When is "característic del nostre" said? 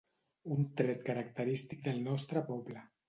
1.09-2.47